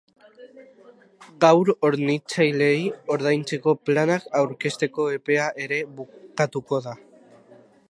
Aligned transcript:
Gaur 1.43 1.69
hornitzaileei 1.89 2.79
ordaintzeko 3.17 3.75
planak 3.91 4.27
aurkezteko 4.41 5.05
epea 5.19 5.47
ere 5.67 5.81
bukatuko 6.01 6.81
da. 6.91 6.99